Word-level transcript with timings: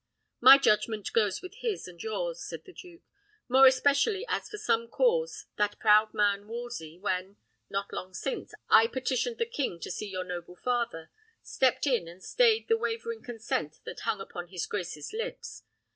"My 0.39 0.57
judgment 0.57 1.13
goes 1.13 1.43
with 1.43 1.53
his 1.57 1.87
and 1.87 2.01
yours," 2.01 2.41
said 2.43 2.65
the 2.65 2.73
duke, 2.73 3.03
"more 3.47 3.67
especially 3.67 4.25
as 4.27 4.49
for 4.49 4.57
some 4.57 4.87
cause 4.87 5.45
that 5.57 5.77
proud 5.77 6.11
man 6.11 6.47
Wolsey, 6.47 6.97
when, 6.97 7.37
not 7.69 7.93
long 7.93 8.15
since, 8.15 8.55
I 8.67 8.87
petitioned 8.87 9.37
the 9.37 9.45
king 9.45 9.79
to 9.79 9.91
see 9.91 10.07
your 10.07 10.23
noble 10.23 10.55
father, 10.55 11.11
stepped 11.43 11.85
in 11.85 12.07
and 12.07 12.23
staid 12.23 12.67
the 12.67 12.79
wavering 12.79 13.21
consent 13.21 13.79
that 13.83 13.99
hung 13.99 14.19
upon 14.19 14.47
his 14.47 14.65
grace's 14.65 15.13
lips. 15.13 15.65